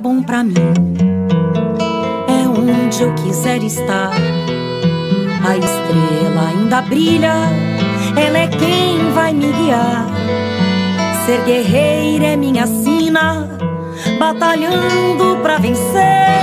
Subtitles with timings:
[0.00, 0.54] Bom para mim
[2.26, 4.10] é onde eu quiser estar.
[5.46, 7.34] A estrela ainda brilha,
[8.16, 10.06] ela é quem vai me guiar.
[11.26, 13.46] Ser guerreira é minha sina,
[14.18, 16.40] batalhando pra vencer.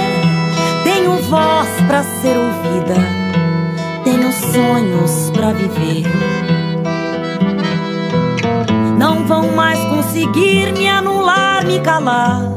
[0.83, 2.95] Tenho voz pra ser ouvida,
[4.03, 6.03] tenho sonhos pra viver.
[8.99, 12.56] Não vão mais conseguir me anular, me calar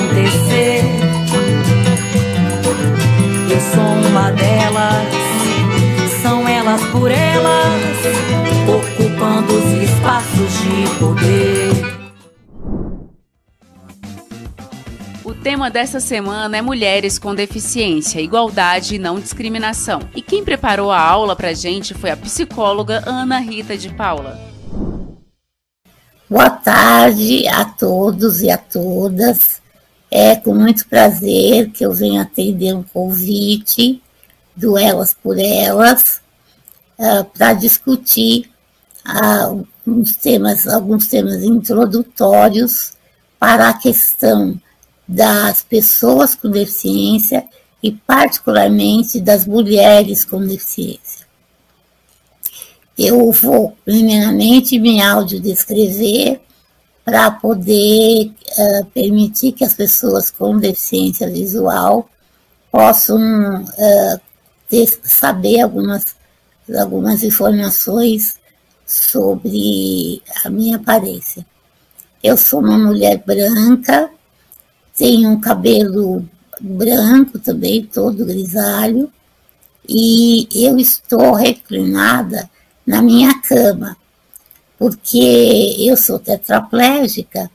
[4.71, 6.21] uma delas.
[6.21, 7.97] São elas por elas,
[8.67, 12.01] ocupando os espaços de poder.
[15.23, 20.01] O tema dessa semana é Mulheres com Deficiência, Igualdade e Não Discriminação.
[20.15, 24.39] E quem preparou a aula pra gente foi a psicóloga Ana Rita de Paula.
[26.29, 29.59] Boa tarde a todos e a todas.
[30.09, 34.00] É com muito prazer que eu venho atender um convite
[34.55, 36.21] do Elas por Elas
[36.97, 38.49] uh, para discutir
[39.05, 42.93] uh, alguns, temas, alguns temas introdutórios
[43.39, 44.59] para a questão
[45.07, 47.45] das pessoas com deficiência
[47.83, 51.25] e particularmente das mulheres com deficiência.
[52.97, 56.39] Eu vou primeiramente me audiodescrever
[57.03, 62.07] para poder uh, permitir que as pessoas com deficiência visual
[62.71, 64.21] possam uh,
[64.71, 66.05] ter, saber algumas,
[66.79, 68.39] algumas informações
[68.85, 71.45] sobre a minha aparência.
[72.23, 74.09] Eu sou uma mulher branca,
[74.97, 76.25] tenho um cabelo
[76.61, 79.11] branco também, todo grisalho,
[79.87, 82.49] e eu estou reclinada
[82.87, 83.97] na minha cama
[84.77, 87.51] porque eu sou tetraplégica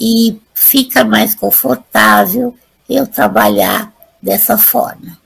[0.00, 2.52] e fica mais confortável
[2.88, 5.16] eu trabalhar dessa forma.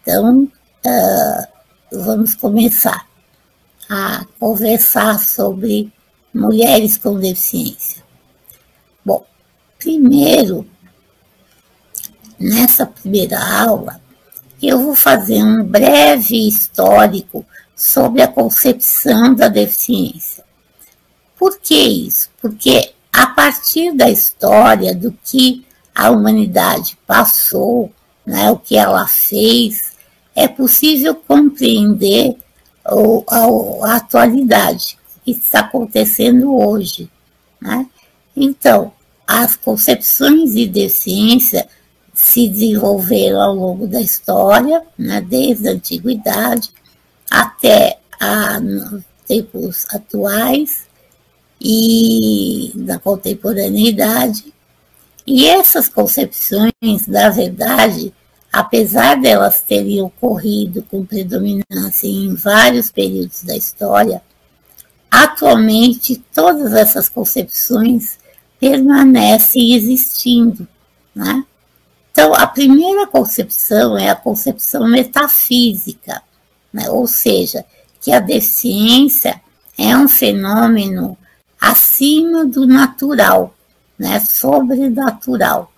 [0.00, 0.48] Então,
[0.86, 1.46] uh,
[1.90, 3.06] vamos começar
[3.88, 5.92] a conversar sobre
[6.32, 8.02] mulheres com deficiência.
[9.04, 9.24] Bom,
[9.78, 10.66] primeiro,
[12.38, 14.00] nessa primeira aula,
[14.62, 20.44] eu vou fazer um breve histórico sobre a concepção da deficiência.
[21.38, 22.30] Por que isso?
[22.40, 27.92] Porque a partir da história do que a humanidade passou,
[28.24, 29.95] né, o que ela fez,
[30.36, 32.36] é possível compreender
[32.88, 37.10] o, a, a, atualidade, o que está acontecendo hoje.
[37.60, 37.86] Né?
[38.36, 38.92] Então,
[39.26, 41.66] as concepções de deficiência
[42.14, 46.70] se desenvolveram ao longo da história, né, desde a antiguidade
[47.30, 48.60] até a,
[49.26, 50.86] tempos atuais,
[51.60, 54.52] e da contemporaneidade.
[55.26, 58.14] E essas concepções da verdade,
[58.56, 64.22] apesar delas terem ocorrido com predominância em vários períodos da história,
[65.10, 68.18] atualmente todas essas concepções
[68.58, 70.66] permanecem existindo.
[71.14, 71.44] Né?
[72.10, 76.22] Então, a primeira concepção é a concepção metafísica,
[76.72, 76.88] né?
[76.88, 77.62] ou seja,
[78.00, 79.38] que a deficiência
[79.76, 81.14] é um fenômeno
[81.60, 83.54] acima do natural,
[83.98, 85.70] né, sobrenatural,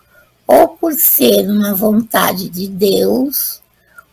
[0.51, 3.61] ou por ser uma vontade de Deus,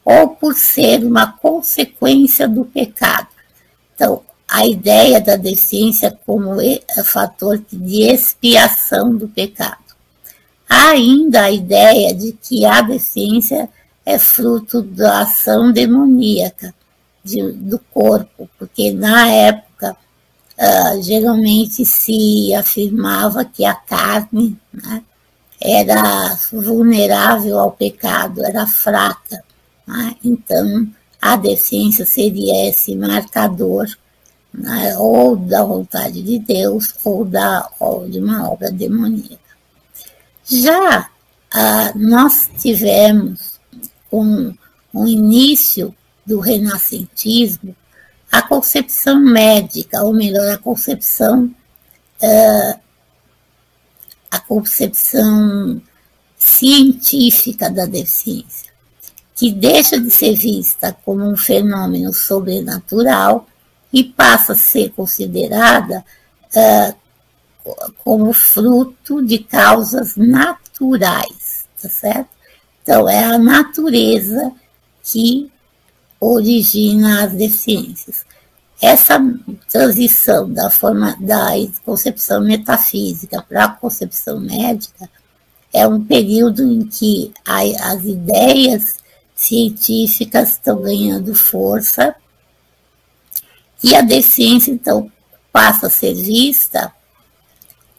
[0.04, 3.28] ou por ser uma consequência do pecado.
[3.94, 6.58] Então, a ideia da deficiência como
[7.06, 9.78] fator de expiação do pecado.
[10.68, 13.66] Há ainda a ideia de que a deficiência
[14.04, 16.74] é fruto da ação demoníaca
[17.24, 19.96] de, do corpo, porque na época
[20.58, 25.02] uh, geralmente se afirmava que a carne né,
[25.60, 29.42] era vulnerável ao pecado, era fraca.
[29.86, 30.16] Né?
[30.24, 30.88] Então,
[31.20, 33.86] a deficiência seria esse marcador
[34.52, 39.38] né, ou da vontade de Deus ou, da, ou de uma obra demoníaca.
[40.44, 41.08] Já
[41.52, 43.58] ah, nós tivemos
[44.10, 44.54] com
[44.92, 45.94] o início
[46.24, 47.76] do renascentismo
[48.30, 51.50] a concepção médica, ou melhor, a concepção
[52.22, 52.78] ah,
[54.30, 55.80] a concepção
[56.36, 58.72] científica da deficiência,
[59.34, 63.46] que deixa de ser vista como um fenômeno sobrenatural
[63.92, 66.04] e passa a ser considerada
[66.54, 66.96] uh,
[68.04, 72.28] como fruto de causas naturais, tá certo?
[72.82, 74.52] Então, é a natureza
[75.02, 75.50] que
[76.20, 78.24] origina as deficiências.
[78.80, 79.18] Essa
[79.68, 81.52] transição da forma da
[81.84, 85.08] concepção metafísica para a concepção médica
[85.72, 88.96] é um período em que as ideias
[89.34, 92.14] científicas estão ganhando força
[93.82, 95.10] e a deficiência, então,
[95.52, 96.92] passa a ser vista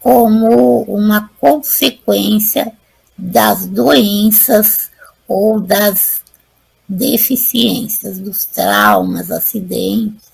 [0.00, 2.72] como uma consequência
[3.16, 4.90] das doenças
[5.26, 6.22] ou das
[6.88, 10.27] deficiências, dos traumas, acidentes,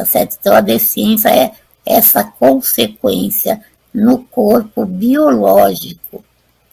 [0.00, 0.38] tá certo?
[0.40, 1.52] Então, a deficiência é
[1.84, 3.60] essa consequência
[3.92, 6.24] no corpo biológico,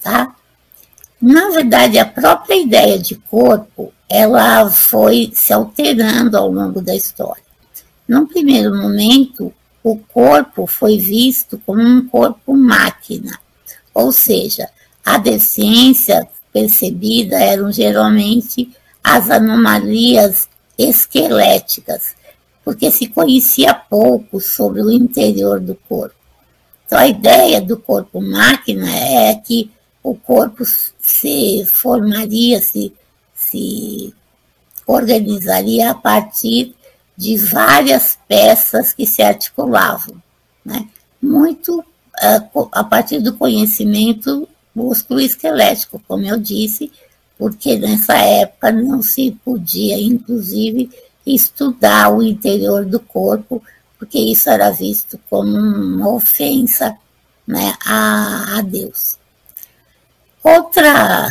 [0.02, 0.34] tá?
[1.20, 7.44] Na verdade, a própria ideia de corpo, ela foi se alterando ao longo da história.
[8.08, 9.54] Num primeiro momento,
[9.84, 13.38] o corpo foi visto como um corpo máquina,
[13.94, 14.70] ou seja,
[15.04, 18.70] a deficiência percebida eram geralmente
[19.04, 20.48] as anomalias
[20.78, 22.16] esqueléticas,
[22.68, 26.18] porque se conhecia pouco sobre o interior do corpo.
[26.86, 29.72] Então, a ideia do corpo máquina é que
[30.04, 30.66] o corpo
[31.00, 32.92] se formaria, se,
[33.34, 34.14] se
[34.86, 36.76] organizaria a partir
[37.16, 40.22] de várias peças que se articulavam,
[40.66, 40.90] né?
[41.22, 46.92] muito uh, a partir do conhecimento músculo-esquelético, como eu disse,
[47.38, 50.90] porque nessa época não se podia, inclusive,
[51.36, 53.62] estudar o interior do corpo,
[53.98, 56.98] porque isso era visto como uma ofensa
[57.46, 59.18] né, a, a Deus.
[60.44, 61.30] Outra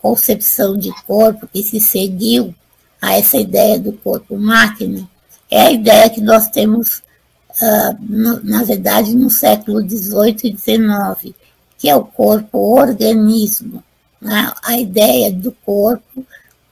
[0.00, 2.54] concepção de corpo que se seguiu
[3.00, 5.08] a essa ideia do corpo-máquina
[5.50, 11.34] é a ideia que nós temos, uh, no, na verdade, no século XVIII e XIX,
[11.78, 13.82] que é o corpo-organismo.
[14.20, 14.52] Né?
[14.62, 16.26] A ideia do corpo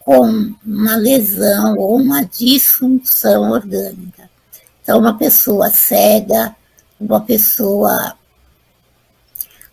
[0.06, 4.30] com uma lesão ou uma disfunção orgânica.
[4.80, 6.54] Então, uma pessoa cega,
[7.00, 8.14] uma pessoa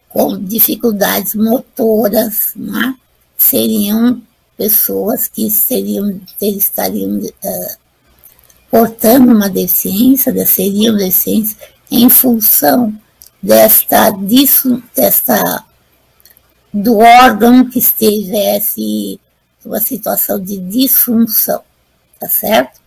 [0.10, 2.96] com dificuldades motoras, né?
[3.38, 4.24] seriam
[4.58, 7.78] pessoas que seriam, estariam uh,
[8.72, 11.56] portando uma deficiência, seriam deficientes
[11.92, 12.92] em função
[13.40, 15.64] desta, disso, desta
[16.74, 19.20] do órgão que estivesse
[19.70, 21.62] uma situação de disfunção,
[22.20, 22.82] tá certo?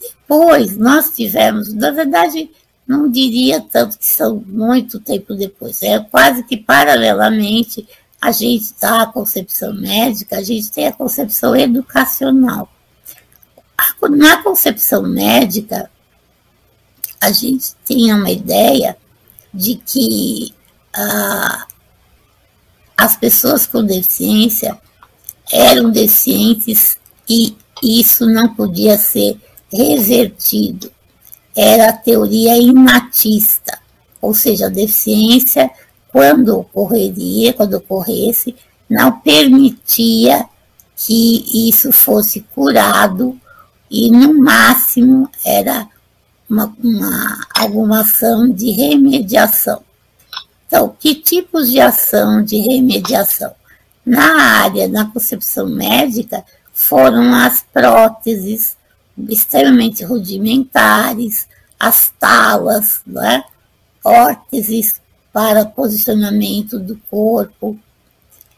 [0.00, 2.50] Depois nós tivemos, na verdade,
[2.86, 7.86] não diria tanto que são muito tempo depois, é quase que paralelamente
[8.20, 12.68] a gente dá a concepção médica, a gente tem a concepção educacional.
[14.10, 15.90] Na concepção médica,
[17.20, 18.96] a gente tem uma ideia
[19.52, 20.54] de que
[20.94, 21.66] ah,
[22.96, 24.78] as pessoas com deficiência
[25.52, 26.96] eram deficientes
[27.28, 29.38] e isso não podia ser
[29.72, 30.90] revertido.
[31.54, 33.78] Era a teoria inatista,
[34.20, 35.70] ou seja, a deficiência
[36.12, 38.54] quando ocorreria, quando ocorresse,
[38.88, 40.46] não permitia
[40.96, 43.38] que isso fosse curado
[43.90, 45.86] e no máximo era
[46.48, 49.82] uma, uma, alguma ação de remediação.
[50.66, 53.52] Então, que tipos de ação de remediação?
[54.06, 58.76] Na área, na concepção médica, foram as próteses
[59.28, 61.48] extremamente rudimentares,
[61.78, 63.42] as talas, né?
[64.04, 64.94] órteses
[65.32, 67.76] para posicionamento do corpo.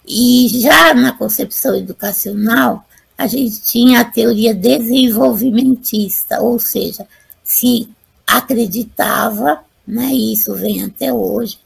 [0.06, 2.84] E já na concepção educacional,
[3.16, 7.06] a gente tinha a teoria desenvolvimentista, ou seja,
[7.42, 7.88] se
[8.26, 11.58] acreditava, né, e isso vem até hoje,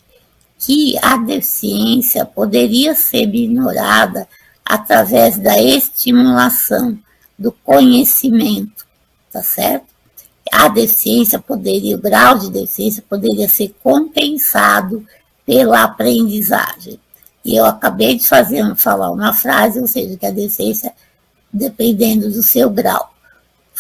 [0.65, 4.29] que a deficiência poderia ser ignorada
[4.65, 6.97] através da estimulação
[7.37, 8.87] do conhecimento,
[9.33, 9.87] tá certo?
[10.53, 15.05] A deficiência poderia, o grau de deficiência poderia ser compensado
[15.45, 17.01] pela aprendizagem.
[17.45, 20.93] E eu acabei de fazer, falar uma frase, ou seja, que a deficiência,
[21.53, 23.13] dependendo do seu grau.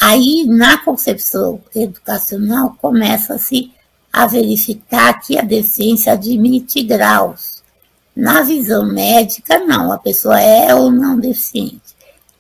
[0.01, 3.71] Aí, na concepção educacional, começa-se
[4.13, 7.63] a verificar que a deficiência admite graus.
[8.15, 11.81] Na visão médica, não, a pessoa é ou não deficiente.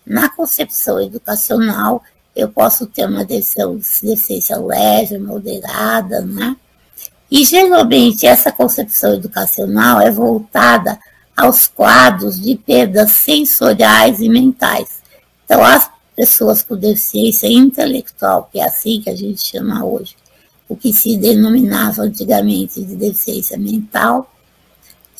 [0.04, 2.02] Na concepção educacional,
[2.36, 6.56] eu posso ter uma deficiência leve, moderada, né?
[7.30, 10.98] E geralmente essa concepção educacional é voltada
[11.34, 15.02] aos quadros de perdas sensoriais e mentais.
[15.44, 20.14] Então, as pessoas com deficiência intelectual, que é assim que a gente chama hoje,
[20.68, 24.30] o que se denominava antigamente de deficiência mental,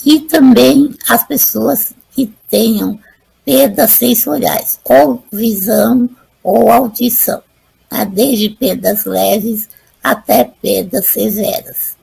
[0.04, 2.98] e também as pessoas que tenham
[3.44, 6.08] perdas sensoriais, ou visão
[6.42, 7.42] ou audição,
[7.90, 8.04] né?
[8.04, 9.68] desde perdas leves
[10.02, 11.96] até perdas severas.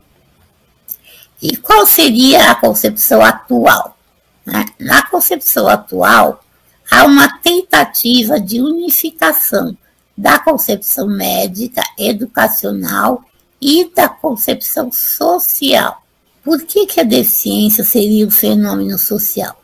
[1.42, 3.96] E qual seria a concepção atual?
[4.44, 4.64] Né?
[4.78, 6.42] Na concepção atual,
[6.90, 9.76] há uma tentativa de unificação
[10.16, 13.24] da concepção médica, educacional
[13.60, 16.02] e da concepção social.
[16.42, 19.60] Por que, que a deficiência seria um fenômeno social?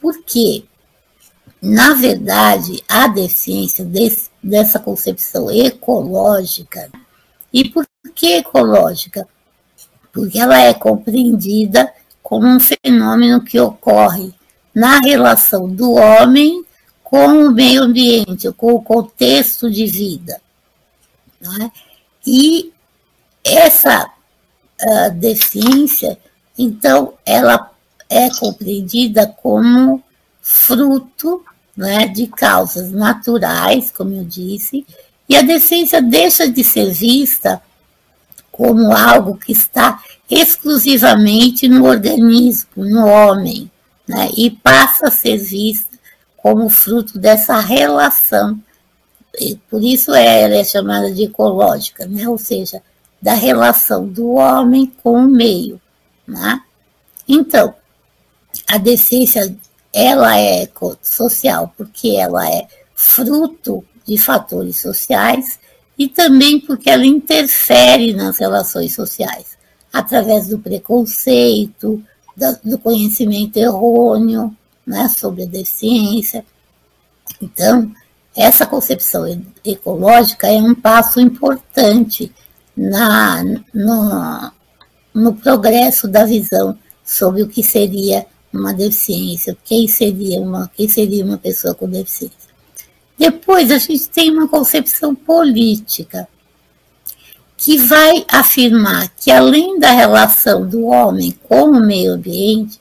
[0.00, 0.64] Porque,
[1.62, 6.90] na verdade, a deficiência desse, dessa concepção ecológica,
[7.52, 9.28] e por que ecológica?
[10.12, 11.92] Porque ela é compreendida
[12.22, 14.34] como um fenômeno que ocorre
[14.74, 16.64] na relação do homem
[17.02, 20.40] com o meio ambiente, com o contexto de vida.
[21.60, 21.70] É?
[22.26, 22.72] E
[23.44, 26.18] essa uh, deficiência,
[26.58, 27.70] então, ela
[28.08, 30.02] é compreendida como
[30.40, 31.44] fruto
[31.76, 34.86] né, de causas naturais, como eu disse,
[35.28, 37.60] e a deficiência deixa de ser vista
[38.52, 43.70] como algo que está exclusivamente no organismo, no homem,
[44.06, 45.98] né, e passa a ser vista
[46.36, 48.60] como fruto dessa relação.
[49.40, 52.80] E por isso é, ela é chamada de ecológica, né, ou seja,
[53.24, 55.80] da relação do homem com o meio.
[56.28, 56.60] Né?
[57.26, 57.74] Então,
[58.68, 59.56] a decência
[59.90, 60.68] ela é
[61.00, 65.58] social porque ela é fruto de fatores sociais
[65.96, 69.56] e também porque ela interfere nas relações sociais
[69.90, 72.04] através do preconceito,
[72.62, 74.54] do conhecimento errôneo
[74.86, 76.44] né, sobre a deficiência.
[77.40, 77.90] Então,
[78.36, 79.24] essa concepção
[79.64, 82.30] ecológica é um passo importante
[82.76, 84.52] na, no,
[85.14, 91.24] no progresso da visão sobre o que seria uma deficiência, quem seria uma, quem seria
[91.24, 92.44] uma pessoa com deficiência.
[93.18, 96.28] Depois a gente tem uma concepção política
[97.56, 102.80] que vai afirmar que além da relação do homem com o meio ambiente,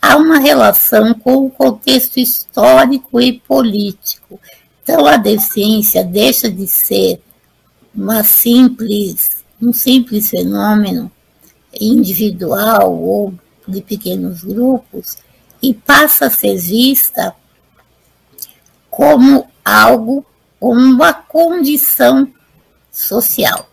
[0.00, 4.40] há uma relação com o contexto histórico e político.
[4.82, 7.20] Então a deficiência deixa de ser
[7.94, 9.28] uma simples,
[9.60, 11.10] um simples fenômeno
[11.80, 13.34] individual ou
[13.66, 15.16] de pequenos grupos
[15.62, 17.34] e passa a ser vista
[18.90, 20.24] como algo,
[20.60, 22.30] como uma condição
[22.90, 23.68] social.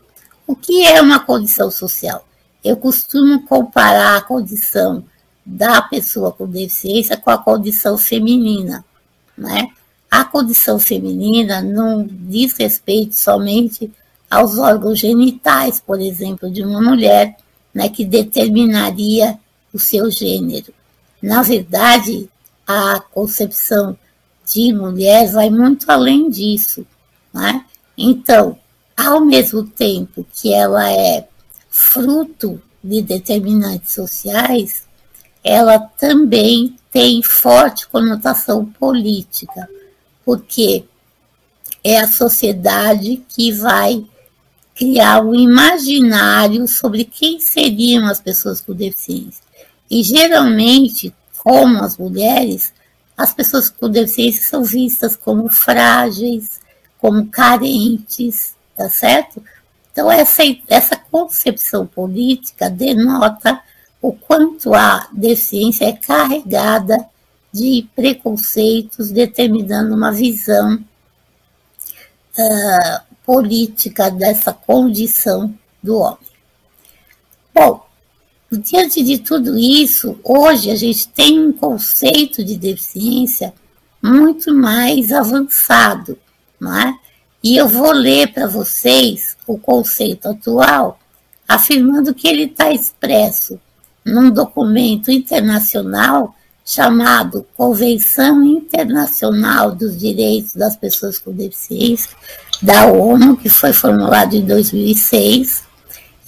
[0.46, 2.26] O que é uma condição social?
[2.64, 5.04] Eu costumo comparar a condição
[5.44, 8.84] da pessoa com deficiência com a condição feminina,
[9.36, 9.68] né?
[10.10, 13.92] A condição feminina não diz respeito somente
[14.32, 17.36] aos órgãos genitais, por exemplo, de uma mulher,
[17.74, 19.38] né, que determinaria
[19.74, 20.72] o seu gênero.
[21.20, 22.30] Na verdade,
[22.66, 23.94] a concepção
[24.50, 26.86] de mulher vai muito além disso.
[27.30, 27.62] Né?
[27.96, 28.58] Então,
[28.96, 31.28] ao mesmo tempo que ela é
[31.68, 34.84] fruto de determinantes sociais,
[35.44, 39.68] ela também tem forte conotação política,
[40.24, 40.84] porque
[41.84, 44.06] é a sociedade que vai
[44.82, 49.40] criar um imaginário sobre quem seriam as pessoas com deficiência.
[49.88, 52.72] E geralmente, como as mulheres,
[53.16, 56.60] as pessoas com deficiência são vistas como frágeis,
[56.98, 59.40] como carentes, tá certo?
[59.92, 63.60] Então, essa, essa concepção política denota
[64.00, 67.06] o quanto a deficiência é carregada
[67.52, 70.74] de preconceitos, determinando uma visão
[72.36, 76.18] uh, política dessa condição do homem.
[77.54, 77.84] Bom,
[78.50, 83.52] diante de tudo isso, hoje a gente tem um conceito de deficiência
[84.02, 86.18] muito mais avançado,
[86.58, 86.94] não é?
[87.42, 90.98] E eu vou ler para vocês o conceito atual,
[91.46, 93.60] afirmando que ele está expresso
[94.04, 102.10] num documento internacional chamado Convenção Internacional dos Direitos das Pessoas com Deficiência,
[102.62, 105.64] da ONU, que foi formulado em 2006,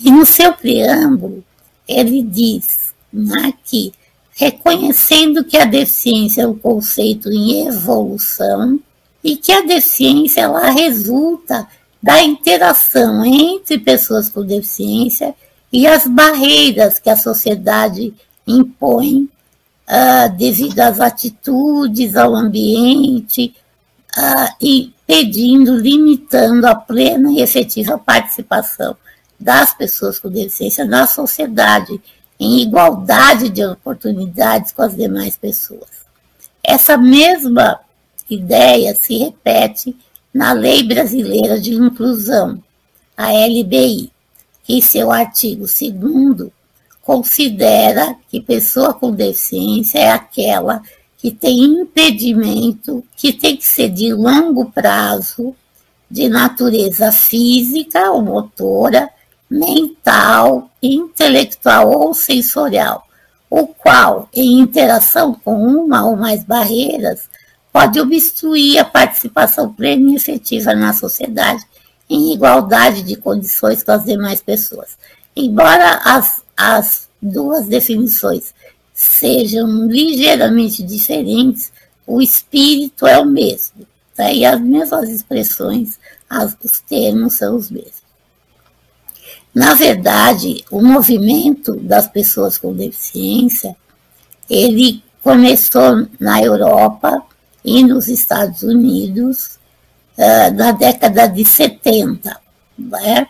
[0.01, 1.45] e no seu preâmbulo
[1.87, 3.93] ele diz né, que,
[4.35, 8.81] reconhecendo que a deficiência é um conceito em evolução
[9.23, 11.69] e que a deficiência ela resulta
[12.03, 15.35] da interação entre pessoas com deficiência
[15.73, 18.13] e as barreiras que a sociedade
[18.47, 19.29] impõe
[19.89, 23.55] uh, devido às atitudes, ao ambiente,
[24.17, 28.97] uh, e pedindo, limitando a plena e efetiva participação
[29.39, 32.01] das pessoas com deficiência na sociedade,
[32.39, 36.05] em igualdade de oportunidades com as demais pessoas.
[36.63, 37.81] Essa mesma
[38.29, 39.97] ideia se repete
[40.33, 42.63] na Lei Brasileira de Inclusão,
[43.17, 44.11] a LBI,
[44.65, 46.51] que em seu artigo 2
[47.03, 50.83] considera que pessoa com deficiência é aquela
[51.25, 55.57] que tem impedimento que tem que ser de longo prazo,
[56.11, 59.09] de natureza física ou motora,
[59.49, 63.07] mental, intelectual ou sensorial,
[63.49, 67.23] o qual, em interação com uma ou mais barreiras,
[67.73, 71.65] pode obstruir a participação plena e efetiva na sociedade
[72.11, 74.99] em igualdade de condições com as demais pessoas.
[75.35, 78.53] Embora as, as duas definições
[78.95, 81.73] sejam ligeiramente diferentes,
[82.07, 83.85] o espírito é o mesmo.
[84.15, 84.33] Tá?
[84.33, 85.99] E as mesmas expressões,
[86.31, 88.05] as, os termos são os mesmos.
[89.53, 93.77] Na verdade, o movimento das pessoas com deficiência,
[94.49, 97.23] ele começou na Europa
[97.65, 99.59] e nos Estados Unidos
[100.19, 102.37] uh, na década de 70.
[102.79, 103.29] Né?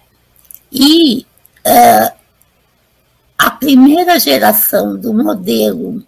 [0.73, 1.27] E
[1.67, 2.24] uh,
[3.39, 6.03] a primeira geração do modelo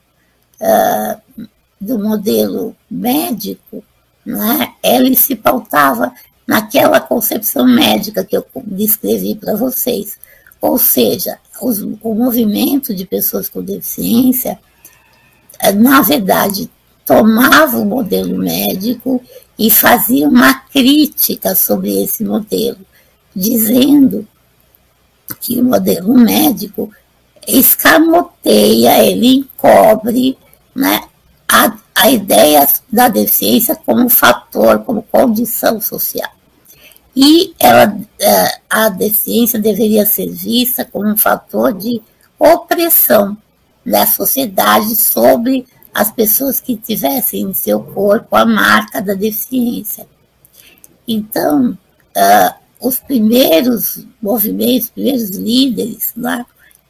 [0.60, 1.42] uh,
[1.80, 3.84] do modelo médico,
[4.24, 6.12] né, ele se pautava
[6.46, 10.18] naquela concepção médica que eu descrevi para vocês.
[10.60, 14.58] Ou seja, os, o movimento de pessoas com deficiência,
[15.60, 16.70] eh, na verdade,
[17.04, 19.22] tomava o modelo médico
[19.58, 22.78] e fazia uma crítica sobre esse modelo,
[23.34, 24.26] dizendo
[25.40, 26.90] que o modelo médico
[27.46, 30.38] escamoteia, ele encobre
[30.74, 31.02] né,
[31.48, 36.30] a, a ideia da deficiência como fator, como condição social
[37.16, 42.02] e ela, é, a deficiência deveria ser vista como um fator de
[42.38, 43.34] opressão
[43.84, 50.06] da sociedade sobre as pessoas que tivessem em seu corpo a marca da deficiência.
[51.08, 52.54] Então, uh,
[52.86, 56.44] os primeiros movimentos, os primeiros líderes lá,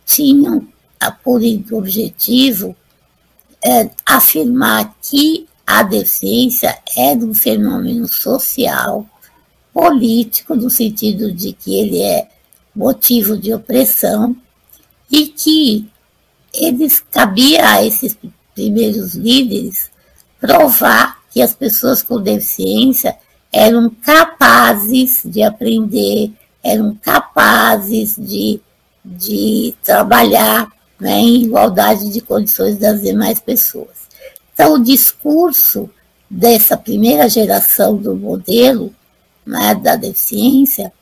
[0.07, 0.67] tinham
[1.23, 1.43] por
[1.73, 2.75] objetivo
[3.65, 9.05] uh, afirmar que a deficiência era um fenômeno social
[9.75, 12.29] político, no sentido de que ele é
[12.75, 14.35] motivo de opressão,
[15.11, 15.87] e que
[16.55, 18.17] eles cabia a esses
[18.55, 19.91] primeiros líderes
[20.41, 23.17] provar que as pessoas com deficiência
[23.53, 28.61] eram capazes de aprender, eram capazes de,
[29.07, 34.09] de trabalhar né, em igualdade de condições das demais pessoas.
[34.53, 35.89] Então, o discurso
[36.29, 38.93] dessa primeira geração do modelo
[39.47, 40.93] né, da deficiência,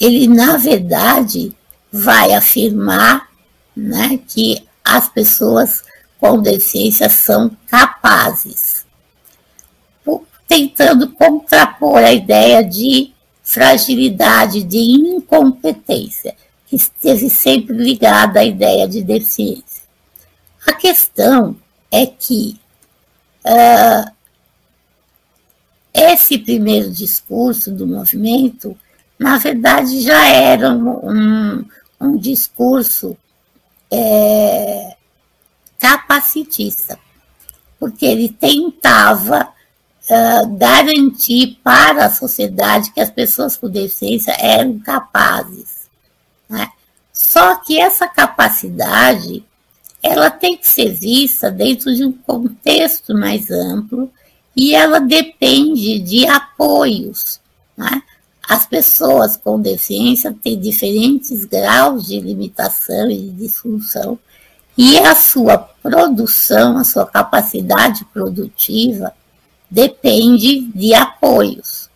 [0.00, 1.56] ele, na verdade,
[1.90, 3.28] vai afirmar
[3.76, 5.82] né, que as pessoas
[6.20, 8.86] com deficiência são capazes,
[10.46, 16.36] tentando contrapor a ideia de fragilidade, de incompetência,
[16.76, 19.82] esteve sempre ligada à ideia de deficiência.
[20.66, 21.56] A questão
[21.90, 22.58] é que
[23.44, 24.12] uh,
[25.92, 28.76] esse primeiro discurso do movimento,
[29.18, 31.64] na verdade, já era um, um,
[32.00, 33.16] um discurso
[33.90, 34.96] é,
[35.78, 36.98] capacitista,
[37.78, 39.48] porque ele tentava
[40.08, 45.81] uh, garantir para a sociedade que as pessoas com deficiência eram capazes.
[46.52, 46.68] Né?
[47.10, 49.42] Só que essa capacidade
[50.02, 54.10] ela tem que ser vista dentro de um contexto mais amplo
[54.54, 57.40] e ela depende de apoios.
[57.74, 58.02] Né?
[58.46, 64.18] As pessoas com deficiência têm diferentes graus de limitação e de disfunção,
[64.76, 69.14] e a sua produção, a sua capacidade produtiva,
[69.70, 71.88] depende de apoios.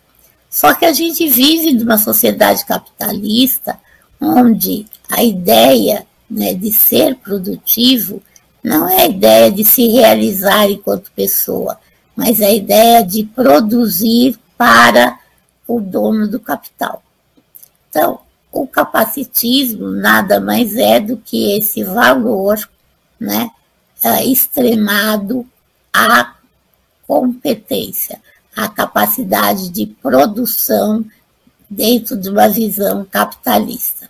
[0.49, 3.79] Só que a gente vive numa sociedade capitalista
[4.19, 8.21] onde a ideia né, de ser produtivo
[8.63, 11.79] não é a ideia de se realizar enquanto pessoa,
[12.15, 15.17] mas a ideia de produzir para
[15.67, 17.03] o dono do capital.
[17.89, 18.19] Então,
[18.51, 22.57] o capacitismo nada mais é do que esse valor
[23.19, 23.49] né,
[24.03, 25.45] é, extremado
[25.93, 26.35] à
[27.07, 28.19] competência,
[28.55, 31.05] à capacidade de produção
[31.69, 34.09] dentro de uma visão capitalista.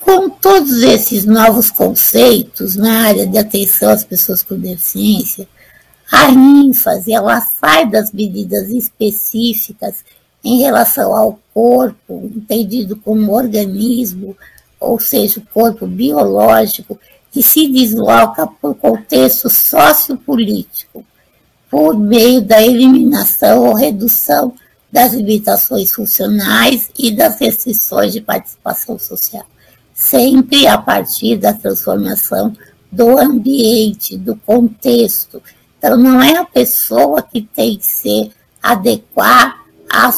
[0.00, 5.48] Com todos esses novos conceitos na área de atenção às pessoas com deficiência,
[6.10, 10.04] a ênfase ela sai das medidas específicas
[10.44, 14.36] em relação ao corpo, entendido como organismo,
[14.80, 16.98] ou seja, o corpo biológico,
[17.30, 21.04] que se desloca por contexto sociopolítico,
[21.70, 24.52] por meio da eliminação ou redução
[24.92, 29.46] das limitações funcionais e das restrições de participação social,
[29.94, 32.54] sempre a partir da transformação
[32.90, 35.42] do ambiente, do contexto.
[35.78, 38.30] Então, não é a pessoa que tem que ser
[38.62, 40.12] adequar à,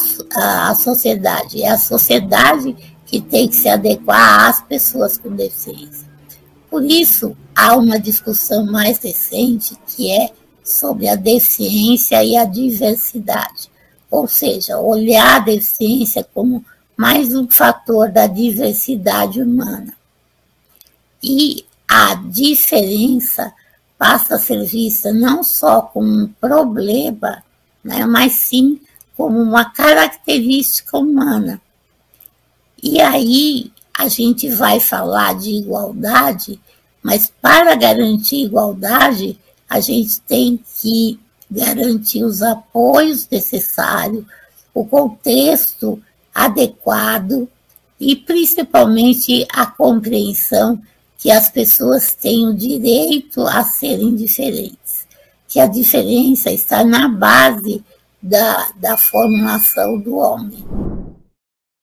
[0.69, 1.63] à sociedade.
[1.63, 6.05] É a sociedade que tem que se adequar às pessoas com deficiência.
[6.69, 13.69] Por isso, há uma discussão mais recente que é sobre a deficiência e a diversidade,
[14.09, 16.63] ou seja, olhar a deficiência como
[16.95, 19.93] mais um fator da diversidade humana.
[21.21, 23.53] E a diferença
[23.97, 27.43] passa a ser vista não só como um problema,
[27.83, 28.79] né, mas sim
[29.15, 31.61] como uma característica humana.
[32.81, 36.59] E aí a gente vai falar de igualdade,
[37.01, 39.39] mas para garantir igualdade,
[39.69, 44.25] a gente tem que garantir os apoios necessários,
[44.73, 46.01] o contexto
[46.33, 47.47] adequado
[47.99, 50.81] e principalmente a compreensão
[51.17, 55.07] que as pessoas têm o direito a serem diferentes,
[55.47, 57.83] que a diferença está na base
[58.21, 60.63] da, da formulação do homem.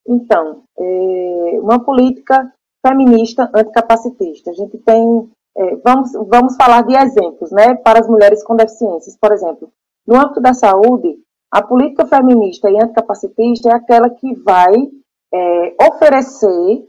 [0.06, 2.52] Então, é uma política
[2.84, 4.50] feminista anticapacitista.
[4.50, 9.16] A gente tem, é, vamos, vamos falar de exemplos, né, para as mulheres com deficiências.
[9.16, 9.70] Por exemplo,
[10.06, 11.16] no âmbito da saúde,
[11.50, 14.74] a política feminista e anticapacitista é aquela que vai
[15.34, 16.88] é, oferecer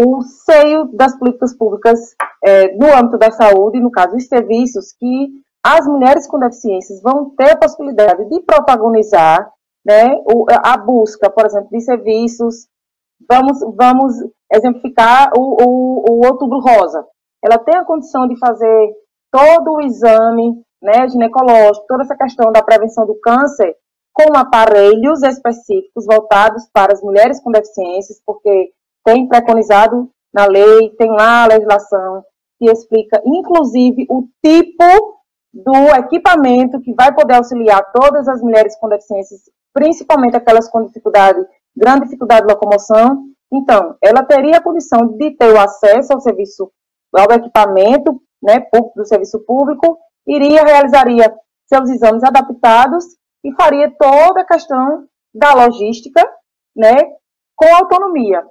[0.00, 5.28] o seio das políticas públicas é, no âmbito da saúde, no caso, os serviços que
[5.64, 9.50] as mulheres com deficiências vão ter a possibilidade de protagonizar
[9.84, 10.06] né,
[10.62, 12.68] a busca, por exemplo, de serviços.
[13.28, 14.14] Vamos, vamos
[14.52, 17.04] exemplificar o, o, o Outubro Rosa.
[17.44, 18.92] Ela tem a condição de fazer
[19.30, 23.74] todo o exame né, ginecológico, toda essa questão da prevenção do câncer,
[24.12, 28.72] com aparelhos específicos voltados para as mulheres com deficiências, porque
[29.04, 32.24] tem preconizado na lei, tem lá a legislação
[32.58, 35.18] que explica, inclusive, o tipo
[35.52, 41.40] do equipamento que vai poder auxiliar todas as mulheres com deficiências, principalmente aquelas com dificuldade,
[41.76, 43.24] grande dificuldade de locomoção.
[43.52, 46.70] Então, ela teria a condição de ter o acesso ao serviço,
[47.14, 48.64] ao equipamento, né,
[48.96, 51.34] do serviço público, iria, realizaria
[51.66, 53.04] seus exames adaptados
[53.44, 56.22] e faria toda a questão da logística,
[56.76, 56.96] né,
[57.56, 58.42] com autonomia.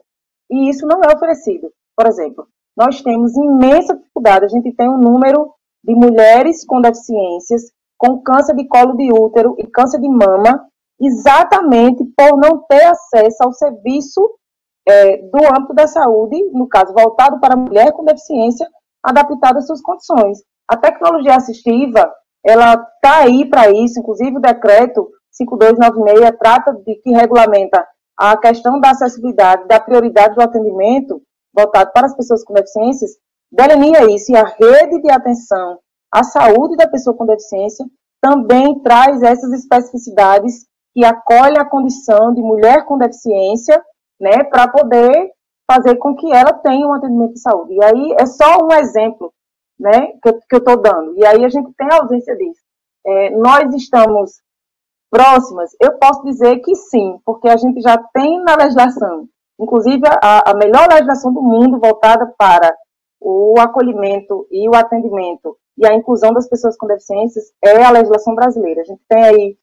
[0.50, 1.72] E isso não é oferecido.
[1.96, 7.64] Por exemplo, nós temos imensa dificuldade, a gente tem um número de mulheres com deficiências,
[7.98, 10.68] com câncer de colo de útero e câncer de mama,
[11.00, 14.22] exatamente por não ter acesso ao serviço
[14.88, 18.68] é, do âmbito da saúde, no caso, voltado para a mulher com deficiência,
[19.04, 20.40] adaptado às suas condições.
[20.70, 22.12] A tecnologia assistiva,
[22.46, 27.86] ela está aí para isso, inclusive o decreto 5296 trata de que regulamenta
[28.18, 31.22] a questão da acessibilidade, da prioridade do atendimento
[31.56, 33.12] voltado para as pessoas com deficiências,
[33.52, 35.80] delinea isso, e a rede de atenção
[36.12, 37.86] à saúde da pessoa com deficiência
[38.22, 43.82] também traz essas especificidades que acolhe a condição de mulher com deficiência,
[44.20, 45.32] né, para poder
[45.70, 47.74] fazer com que ela tenha um atendimento de saúde.
[47.74, 49.34] E aí é só um exemplo,
[49.80, 51.18] né, que, que eu estou dando.
[51.18, 52.62] E aí a gente tem a ausência disso.
[53.06, 54.42] É, nós estamos
[55.10, 59.28] próximas, eu posso dizer que sim, porque a gente já tem na legislação,
[59.58, 62.76] inclusive a, a melhor legislação do mundo voltada para
[63.22, 68.34] o acolhimento e o atendimento e a inclusão das pessoas com deficiências é a legislação
[68.34, 68.82] brasileira.
[68.82, 69.58] A gente tem aí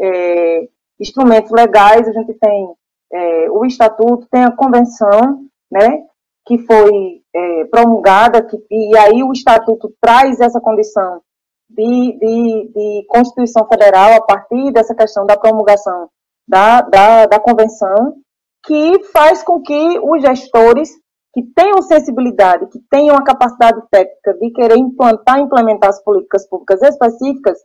[0.00, 0.68] é,
[0.98, 2.74] instrumentos legais, a gente tem
[3.12, 6.04] é, o estatuto, tem a convenção, né,
[6.46, 11.20] que foi é, promulgada, que, e aí o estatuto traz essa condição
[11.68, 16.08] de, de, de, Constituição Federal a partir dessa questão da promulgação
[16.48, 18.16] da, da, da convenção,
[18.64, 20.90] que faz com que os gestores
[21.32, 26.82] que tenham sensibilidade, que tenham a capacidade técnica de querer implantar, implementar as políticas públicas
[26.82, 27.56] específicas,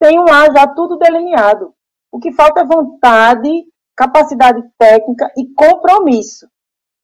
[0.00, 1.72] tenham lá já tudo delineado.
[2.10, 3.48] O que falta é vontade,
[3.96, 6.46] capacidade técnica e compromisso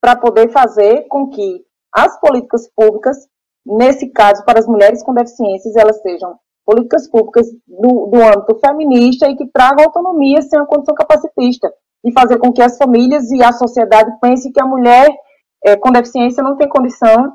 [0.01, 3.17] para poder fazer com que as políticas públicas,
[3.65, 9.29] nesse caso para as mulheres com deficiências, elas sejam políticas públicas do, do âmbito feminista
[9.29, 11.73] e que tragam autonomia sem a condição capacitista
[12.05, 15.09] e fazer com que as famílias e a sociedade pensem que a mulher
[15.65, 17.33] é, com deficiência não tem condição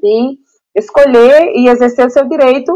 [0.00, 0.38] de
[0.74, 2.72] escolher e exercer o seu direito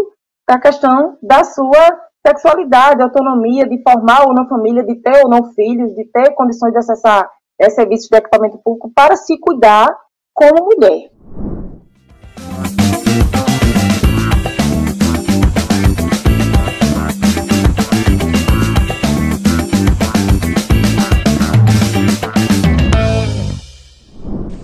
[0.49, 5.53] da questão da sua sexualidade, autonomia, de formar ou não família, de ter ou não
[5.53, 9.97] filhos, de ter condições de acessar é, serviços de equipamento público para se cuidar
[10.35, 11.11] como mulher.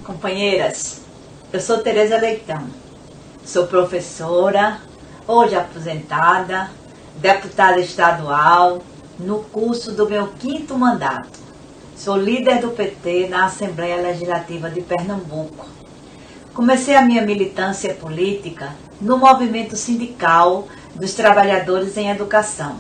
[0.05, 1.03] companheiras,
[1.53, 2.65] eu sou Tereza Leitão,
[3.45, 4.79] sou professora,
[5.27, 6.71] hoje aposentada,
[7.23, 8.83] deputada estadual,
[9.17, 11.39] no curso do meu quinto mandato.
[11.97, 15.65] Sou líder do PT na Assembleia Legislativa de Pernambuco.
[16.53, 22.79] Comecei a minha militância política no movimento sindical dos trabalhadores em educação.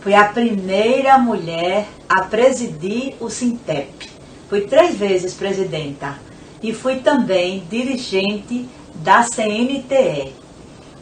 [0.00, 4.08] Fui a primeira mulher a presidir o Sintep.
[4.48, 6.14] Fui três vezes presidenta
[6.62, 10.32] e fui também dirigente da CNTE.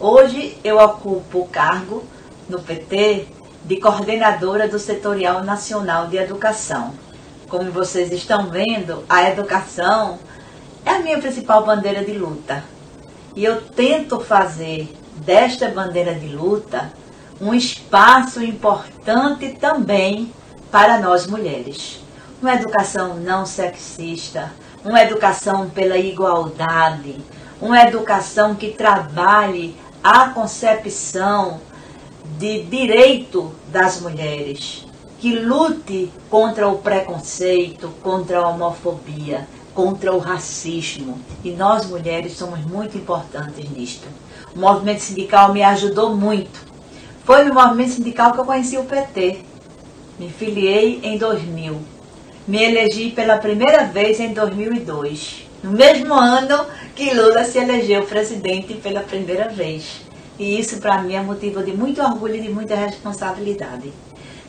[0.01, 2.03] Hoje eu ocupo o cargo
[2.53, 3.29] no PT
[3.65, 6.93] de coordenadora do Setorial Nacional de Educação.
[7.49, 10.19] Como vocês estão vendo, a educação
[10.85, 12.63] é a minha principal bandeira de luta.
[13.35, 16.93] E eu tento fazer desta bandeira de luta
[17.41, 20.31] um espaço importante também
[20.71, 22.01] para nós mulheres.
[22.43, 24.53] Uma educação não sexista,
[24.85, 27.17] uma educação pela igualdade,
[27.61, 31.61] uma educação que trabalhe a concepção
[32.39, 34.87] de direito das mulheres,
[35.19, 41.19] que lute contra o preconceito, contra a homofobia, contra o racismo.
[41.45, 44.07] E nós mulheres somos muito importantes nisto.
[44.55, 46.67] O movimento sindical me ajudou muito.
[47.25, 49.41] Foi no movimento sindical que eu conheci o PT.
[50.19, 51.93] Me filiei em 2000
[52.47, 58.75] me elegi pela primeira vez em 2002, no mesmo ano que Lula se elegeu presidente
[58.75, 60.03] pela primeira vez.
[60.39, 63.93] E isso para mim é motivo de muito orgulho e de muita responsabilidade.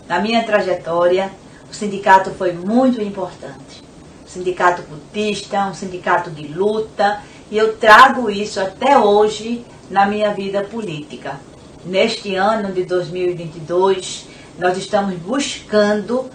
[0.08, 1.32] Na minha trajetória,
[1.70, 3.84] o sindicato foi muito importante.
[4.26, 10.64] Sindicato cultista, um sindicato de luta, e eu trago isso até hoje na minha vida
[10.64, 11.40] política.
[11.86, 16.30] Neste ano de 2022, nós estamos buscando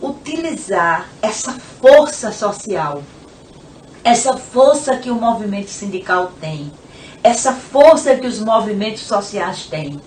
[0.00, 3.02] utilizar essa força social,
[4.04, 6.70] essa força que o movimento sindical tem,
[7.22, 10.00] essa força que os movimentos sociais têm.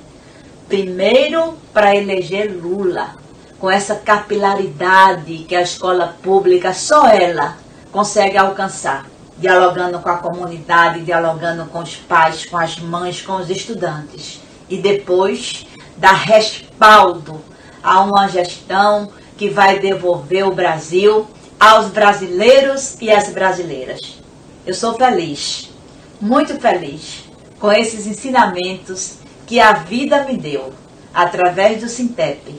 [0.67, 3.15] Primeiro, para eleger Lula,
[3.59, 7.57] com essa capilaridade que a escola pública, só ela,
[7.91, 9.05] consegue alcançar,
[9.37, 14.39] dialogando com a comunidade, dialogando com os pais, com as mães, com os estudantes.
[14.69, 17.41] E depois, dar respaldo
[17.83, 21.27] a uma gestão que vai devolver o Brasil
[21.59, 24.19] aos brasileiros e às brasileiras.
[24.65, 25.70] Eu sou feliz,
[26.21, 27.23] muito feliz
[27.59, 29.15] com esses ensinamentos
[29.47, 30.73] que a vida me deu
[31.13, 32.55] através do Sintep,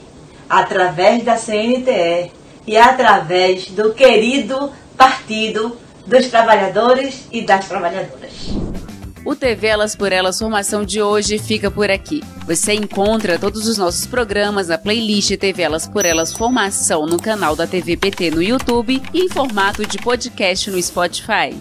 [0.48, 2.32] através da CNTE
[2.66, 8.32] e através do querido Partido dos Trabalhadores e das Trabalhadoras.
[9.24, 12.22] O TV Elas por Elas Formação de hoje fica por aqui.
[12.44, 17.54] Você encontra todos os nossos programas na playlist TV Elas por Elas Formação no canal
[17.54, 21.56] da TV PT no YouTube e em formato de podcast no Spotify.